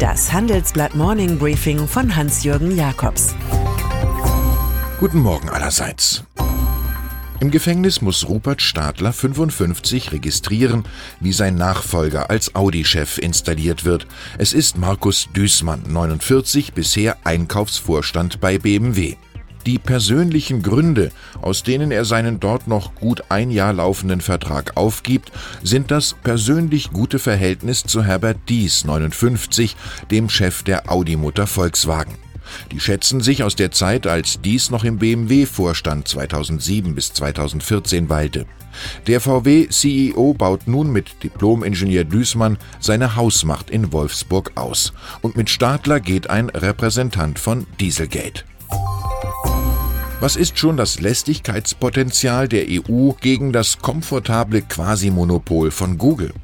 Das 0.00 0.32
Handelsblatt 0.32 0.94
Morning 0.94 1.38
Briefing 1.38 1.86
von 1.86 2.16
Hans-Jürgen 2.16 2.74
Jakobs. 2.74 3.34
Guten 4.98 5.18
Morgen 5.18 5.50
allerseits. 5.50 6.24
Im 7.40 7.50
Gefängnis 7.50 8.00
muss 8.00 8.26
Rupert 8.26 8.62
Stadler 8.62 9.12
55 9.12 10.12
registrieren, 10.12 10.84
wie 11.20 11.34
sein 11.34 11.54
Nachfolger 11.56 12.30
als 12.30 12.54
Audi-Chef 12.54 13.18
installiert 13.18 13.84
wird. 13.84 14.06
Es 14.38 14.54
ist 14.54 14.78
Markus 14.78 15.28
Düßmann, 15.36 15.82
49, 15.86 16.72
bisher 16.72 17.18
Einkaufsvorstand 17.24 18.40
bei 18.40 18.56
BMW. 18.56 19.16
Die 19.66 19.78
persönlichen 19.78 20.62
Gründe, 20.62 21.10
aus 21.42 21.62
denen 21.62 21.90
er 21.90 22.04
seinen 22.04 22.40
dort 22.40 22.66
noch 22.66 22.94
gut 22.94 23.24
ein 23.28 23.50
Jahr 23.50 23.72
laufenden 23.72 24.20
Vertrag 24.20 24.76
aufgibt, 24.76 25.30
sind 25.62 25.90
das 25.90 26.14
persönlich 26.22 26.92
gute 26.92 27.18
Verhältnis 27.18 27.84
zu 27.84 28.02
Herbert 28.02 28.38
Dies, 28.48 28.84
59, 28.84 29.76
dem 30.10 30.28
Chef 30.28 30.62
der 30.62 30.90
Audi-Mutter 30.90 31.46
Volkswagen. 31.46 32.14
Die 32.72 32.80
schätzen 32.80 33.20
sich 33.20 33.42
aus 33.42 33.54
der 33.54 33.70
Zeit, 33.70 34.06
als 34.06 34.40
dies 34.40 34.70
noch 34.70 34.84
im 34.84 34.98
BMW-Vorstand 34.98 36.08
2007 36.08 36.94
bis 36.94 37.12
2014 37.12 38.08
weilte. 38.08 38.46
Der 39.06 39.20
VW-CEO 39.20 40.34
baut 40.34 40.66
nun 40.66 40.92
mit 40.92 41.22
Diplom-Ingenieur 41.22 42.04
Düßmann 42.04 42.58
seine 42.78 43.16
Hausmacht 43.16 43.70
in 43.70 43.92
Wolfsburg 43.92 44.52
aus. 44.54 44.92
Und 45.22 45.36
mit 45.36 45.50
Stadler 45.50 46.00
geht 46.00 46.30
ein 46.30 46.48
Repräsentant 46.48 47.38
von 47.38 47.66
Dieselgate. 47.78 48.44
Was 50.20 50.36
ist 50.36 50.58
schon 50.58 50.76
das 50.76 51.00
Lästigkeitspotenzial 51.00 52.46
der 52.46 52.66
EU 52.68 53.12
gegen 53.22 53.54
das 53.54 53.78
komfortable 53.78 54.60
Quasi-Monopol 54.60 55.70
von 55.70 55.96
Google? 55.96 56.34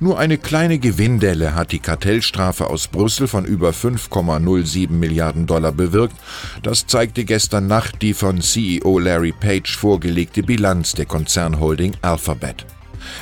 Nur 0.00 0.18
eine 0.18 0.38
kleine 0.38 0.78
Gewinndelle 0.78 1.54
hat 1.54 1.72
die 1.72 1.78
Kartellstrafe 1.78 2.68
aus 2.70 2.88
Brüssel 2.88 3.28
von 3.28 3.44
über 3.44 3.70
5,07 3.70 4.90
Milliarden 4.90 5.46
Dollar 5.46 5.72
bewirkt. 5.72 6.16
Das 6.62 6.86
zeigte 6.86 7.26
gestern 7.26 7.66
Nacht 7.66 8.00
die 8.00 8.14
von 8.14 8.40
CEO 8.40 8.98
Larry 8.98 9.32
Page 9.38 9.76
vorgelegte 9.76 10.42
Bilanz 10.42 10.94
der 10.94 11.04
Konzernholding 11.04 11.96
Alphabet. 12.00 12.64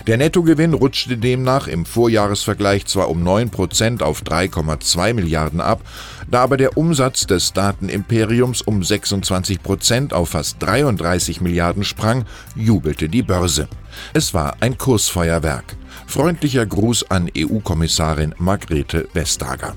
Der 0.06 0.16
Nettogewinn 0.16 0.74
rutschte 0.74 1.16
demnach 1.16 1.68
im 1.68 1.84
Vorjahresvergleich 1.86 2.86
zwar 2.86 3.08
um 3.08 3.26
9% 3.26 4.02
auf 4.02 4.22
3,2 4.22 5.14
Milliarden 5.14 5.60
ab, 5.60 5.82
da 6.30 6.42
aber 6.42 6.56
der 6.56 6.76
Umsatz 6.76 7.26
des 7.26 7.52
Datenimperiums 7.52 8.62
um 8.62 8.80
26% 8.80 10.12
auf 10.12 10.30
fast 10.30 10.56
33 10.60 11.40
Milliarden 11.40 11.84
sprang, 11.84 12.24
jubelte 12.54 13.08
die 13.08 13.22
Börse. 13.22 13.68
Es 14.12 14.34
war 14.34 14.56
ein 14.60 14.78
Kursfeuerwerk. 14.78 15.76
Freundlicher 16.06 16.66
Gruß 16.66 17.10
an 17.10 17.30
EU-Kommissarin 17.36 18.34
Margrethe 18.38 19.08
Vestager. 19.12 19.74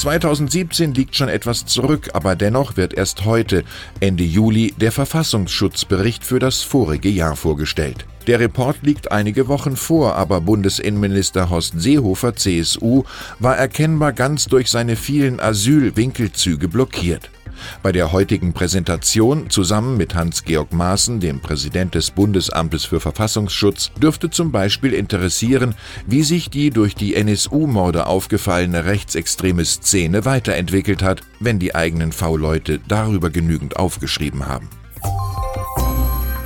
2017 0.00 0.94
liegt 0.94 1.14
schon 1.14 1.28
etwas 1.28 1.66
zurück, 1.66 2.10
aber 2.14 2.34
dennoch 2.34 2.76
wird 2.78 2.94
erst 2.94 3.26
heute, 3.26 3.64
Ende 4.00 4.24
Juli, 4.24 4.72
der 4.78 4.92
Verfassungsschutzbericht 4.92 6.24
für 6.24 6.38
das 6.38 6.62
vorige 6.62 7.10
Jahr 7.10 7.36
vorgestellt. 7.36 8.06
Der 8.26 8.40
Report 8.40 8.78
liegt 8.82 9.12
einige 9.12 9.46
Wochen 9.48 9.76
vor, 9.76 10.16
aber 10.16 10.40
Bundesinnenminister 10.40 11.50
Horst 11.50 11.74
Seehofer 11.80 12.34
CSU 12.34 13.04
war 13.38 13.56
erkennbar 13.58 14.12
ganz 14.12 14.46
durch 14.46 14.70
seine 14.70 14.96
vielen 14.96 15.38
Asylwinkelzüge 15.38 16.68
blockiert. 16.68 17.30
Bei 17.82 17.92
der 17.92 18.12
heutigen 18.12 18.52
Präsentation 18.52 19.50
zusammen 19.50 19.96
mit 19.96 20.14
Hans-Georg 20.14 20.72
Maaßen, 20.72 21.20
dem 21.20 21.40
Präsident 21.40 21.94
des 21.94 22.10
Bundesamtes 22.10 22.84
für 22.84 23.00
Verfassungsschutz, 23.00 23.92
dürfte 24.00 24.30
zum 24.30 24.52
Beispiel 24.52 24.92
interessieren, 24.92 25.74
wie 26.06 26.22
sich 26.22 26.50
die 26.50 26.70
durch 26.70 26.94
die 26.94 27.14
NSU-Morde 27.14 28.06
aufgefallene 28.06 28.84
rechtsextreme 28.84 29.64
Szene 29.64 30.24
weiterentwickelt 30.24 31.02
hat, 31.02 31.22
wenn 31.38 31.58
die 31.58 31.74
eigenen 31.74 32.12
V-Leute 32.12 32.80
darüber 32.88 33.30
genügend 33.30 33.76
aufgeschrieben 33.76 34.46
haben. 34.46 34.68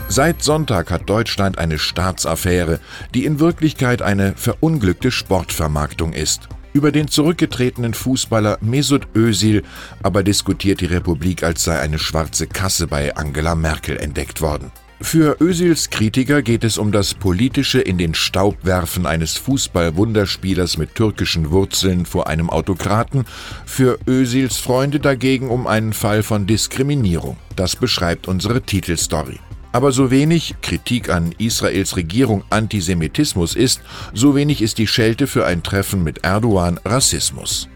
Seit 0.08 0.42
Sonntag 0.44 0.92
hat 0.92 1.10
Deutschland 1.10 1.58
eine 1.58 1.78
Staatsaffäre, 1.78 2.78
die 3.14 3.24
in 3.24 3.40
Wirklichkeit 3.40 4.00
eine 4.00 4.34
verunglückte 4.36 5.10
Sportvermarktung 5.10 6.12
ist. 6.12 6.48
Über 6.74 6.90
den 6.90 7.06
zurückgetretenen 7.06 7.94
Fußballer 7.94 8.58
Mesut 8.60 9.06
Özil 9.14 9.62
aber 10.02 10.24
diskutiert 10.24 10.80
die 10.80 10.86
Republik, 10.86 11.44
als 11.44 11.62
sei 11.62 11.78
eine 11.78 12.00
schwarze 12.00 12.48
Kasse 12.48 12.88
bei 12.88 13.14
Angela 13.14 13.54
Merkel 13.54 13.96
entdeckt 13.96 14.40
worden. 14.40 14.72
Für 15.00 15.36
Özils 15.40 15.90
Kritiker 15.90 16.42
geht 16.42 16.64
es 16.64 16.76
um 16.76 16.90
das 16.90 17.14
politische 17.14 17.80
in 17.80 17.96
den 17.96 18.12
Staub 18.14 18.56
werfen 18.64 19.06
eines 19.06 19.36
Fußballwunderspielers 19.36 20.76
mit 20.76 20.96
türkischen 20.96 21.52
Wurzeln 21.52 22.06
vor 22.06 22.26
einem 22.26 22.50
Autokraten, 22.50 23.24
für 23.66 23.98
Özils 24.08 24.58
Freunde 24.58 24.98
dagegen 24.98 25.50
um 25.50 25.68
einen 25.68 25.92
Fall 25.92 26.24
von 26.24 26.48
Diskriminierung. 26.48 27.36
Das 27.54 27.76
beschreibt 27.76 28.26
unsere 28.26 28.62
Titelstory. 28.62 29.38
Aber 29.74 29.90
so 29.90 30.12
wenig 30.12 30.54
Kritik 30.62 31.08
an 31.08 31.34
Israels 31.36 31.96
Regierung 31.96 32.44
Antisemitismus 32.48 33.56
ist, 33.56 33.80
so 34.12 34.36
wenig 34.36 34.62
ist 34.62 34.78
die 34.78 34.86
Schelte 34.86 35.26
für 35.26 35.46
ein 35.46 35.64
Treffen 35.64 36.04
mit 36.04 36.24
Erdogan 36.24 36.78
Rassismus. 36.84 37.68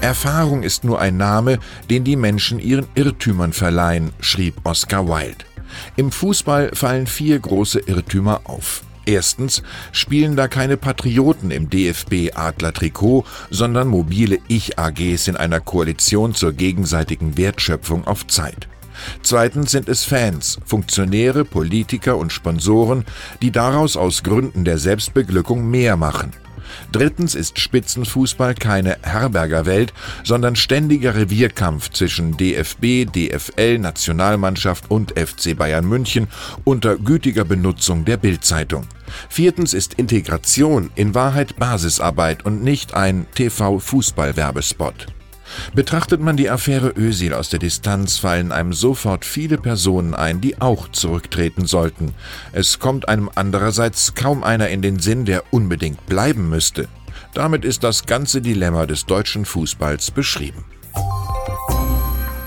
Erfahrung 0.00 0.62
ist 0.62 0.84
nur 0.84 1.00
ein 1.00 1.16
Name, 1.16 1.58
den 1.90 2.04
die 2.04 2.14
Menschen 2.14 2.60
ihren 2.60 2.86
Irrtümern 2.94 3.52
verleihen, 3.52 4.12
schrieb 4.20 4.54
Oscar 4.62 5.08
Wilde. 5.08 5.44
Im 5.96 6.12
Fußball 6.12 6.70
fallen 6.74 7.08
vier 7.08 7.40
große 7.40 7.80
Irrtümer 7.80 8.42
auf. 8.44 8.84
Erstens 9.06 9.64
spielen 9.90 10.36
da 10.36 10.46
keine 10.46 10.76
Patrioten 10.76 11.50
im 11.50 11.68
DFB 11.68 12.36
Adler 12.36 12.72
Trikot, 12.72 13.24
sondern 13.50 13.88
mobile 13.88 14.38
Ich-AGs 14.46 15.26
in 15.26 15.36
einer 15.36 15.58
Koalition 15.58 16.36
zur 16.36 16.52
gegenseitigen 16.52 17.36
Wertschöpfung 17.36 18.06
auf 18.06 18.28
Zeit. 18.28 18.68
Zweitens 19.22 19.70
sind 19.70 19.88
es 19.88 20.04
Fans, 20.04 20.58
Funktionäre, 20.64 21.44
Politiker 21.44 22.16
und 22.16 22.32
Sponsoren, 22.32 23.04
die 23.42 23.50
daraus 23.50 23.96
aus 23.96 24.22
Gründen 24.22 24.64
der 24.64 24.78
Selbstbeglückung 24.78 25.70
mehr 25.70 25.96
machen. 25.96 26.32
Drittens 26.92 27.34
ist 27.34 27.58
Spitzenfußball 27.58 28.54
keine 28.54 28.98
Herbergerwelt, 29.02 29.92
sondern 30.24 30.56
ständiger 30.56 31.14
Revierkampf 31.14 31.90
zwischen 31.90 32.36
DFB, 32.36 33.06
DFL, 33.06 33.78
Nationalmannschaft 33.78 34.90
und 34.90 35.18
FC 35.18 35.56
Bayern 35.56 35.86
München 35.86 36.28
unter 36.64 36.96
gütiger 36.96 37.44
Benutzung 37.44 38.04
der 38.04 38.16
Bildzeitung. 38.16 38.86
Viertens 39.28 39.74
ist 39.74 39.94
Integration 39.94 40.90
in 40.94 41.14
Wahrheit 41.14 41.56
Basisarbeit 41.56 42.44
und 42.44 42.62
nicht 42.62 42.94
ein 42.94 43.26
TV-Fußball-Werbespot. 43.34 45.06
Betrachtet 45.74 46.20
man 46.20 46.36
die 46.36 46.50
Affäre 46.50 46.92
Ösil 46.96 47.34
aus 47.34 47.48
der 47.48 47.58
Distanz, 47.58 48.18
fallen 48.18 48.52
einem 48.52 48.72
sofort 48.72 49.24
viele 49.24 49.58
Personen 49.58 50.14
ein, 50.14 50.40
die 50.40 50.60
auch 50.60 50.88
zurücktreten 50.88 51.66
sollten. 51.66 52.12
Es 52.52 52.78
kommt 52.78 53.08
einem 53.08 53.30
andererseits 53.34 54.14
kaum 54.14 54.42
einer 54.42 54.68
in 54.68 54.82
den 54.82 54.98
Sinn, 54.98 55.24
der 55.24 55.44
unbedingt 55.52 56.06
bleiben 56.06 56.48
müsste. 56.48 56.88
Damit 57.34 57.64
ist 57.64 57.84
das 57.84 58.06
ganze 58.06 58.40
Dilemma 58.40 58.86
des 58.86 59.06
deutschen 59.06 59.44
Fußballs 59.44 60.10
beschrieben. 60.10 60.64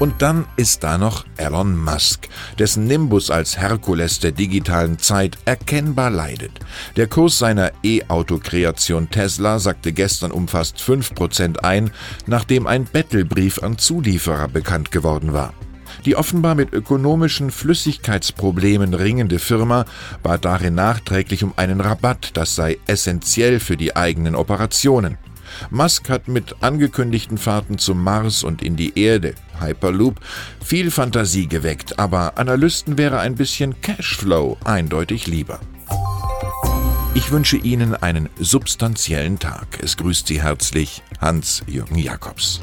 Und 0.03 0.21
dann 0.21 0.43
ist 0.57 0.83
da 0.83 0.97
noch 0.97 1.23
Elon 1.37 1.81
Musk, 1.81 2.27
dessen 2.59 2.87
Nimbus 2.87 3.31
als 3.31 3.57
Herkules 3.57 4.19
der 4.19 4.33
digitalen 4.33 4.99
Zeit 4.99 5.37
erkennbar 5.45 6.09
leidet. 6.09 6.59
Der 6.97 7.07
Kurs 7.07 7.39
seiner 7.39 7.71
E-Auto-Kreation 7.83 9.09
Tesla 9.09 9.59
sagte 9.59 9.93
gestern 9.93 10.33
um 10.33 10.49
fast 10.49 10.77
5% 10.79 11.59
ein, 11.59 11.89
nachdem 12.25 12.67
ein 12.67 12.83
Bettelbrief 12.83 13.63
an 13.63 13.77
Zulieferer 13.77 14.49
bekannt 14.49 14.91
geworden 14.91 15.31
war. 15.31 15.53
Die 16.03 16.17
offenbar 16.17 16.55
mit 16.55 16.73
ökonomischen 16.73 17.49
Flüssigkeitsproblemen 17.49 18.93
ringende 18.93 19.39
Firma 19.39 19.85
bat 20.21 20.43
darin 20.43 20.75
nachträglich 20.75 21.45
um 21.45 21.53
einen 21.55 21.79
Rabatt, 21.79 22.31
das 22.33 22.55
sei 22.55 22.77
essentiell 22.87 23.61
für 23.61 23.77
die 23.77 23.95
eigenen 23.95 24.35
Operationen. 24.35 25.17
Musk 25.69 26.09
hat 26.09 26.27
mit 26.27 26.55
angekündigten 26.61 27.37
Fahrten 27.37 27.77
zum 27.77 28.03
Mars 28.03 28.43
und 28.43 28.61
in 28.61 28.75
die 28.75 28.97
Erde, 28.99 29.35
Hyperloop, 29.63 30.19
viel 30.63 30.91
Fantasie 30.91 31.47
geweckt, 31.47 31.99
aber 31.99 32.37
Analysten 32.37 32.97
wäre 32.97 33.19
ein 33.19 33.35
bisschen 33.35 33.81
Cashflow 33.81 34.57
eindeutig 34.63 35.27
lieber. 35.27 35.59
Ich 37.15 37.31
wünsche 37.31 37.57
Ihnen 37.57 37.95
einen 37.95 38.29
substanziellen 38.39 39.37
Tag. 39.37 39.79
Es 39.83 39.97
grüßt 39.97 40.27
Sie 40.27 40.41
herzlich 40.41 41.03
Hans-Jürgen 41.21 41.99
Jakobs. 41.99 42.61